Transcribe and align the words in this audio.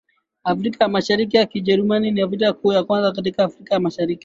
Afrika 0.43 0.83
ya 0.83 0.89
Mashariki 0.89 1.37
ya 1.37 1.45
Kijerumani 1.45 2.11
na 2.11 2.27
Vita 2.27 2.53
Kuu 2.53 2.73
ya 2.73 2.83
Kwanza 2.83 3.11
katika 3.11 3.43
Afrika 3.43 3.73
ya 3.73 3.79
Mashariki 3.79 4.19